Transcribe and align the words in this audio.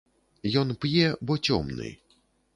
Ён 0.61 0.73
п'е, 0.85 1.13
бо 1.29 1.39
цёмны. 1.51 1.93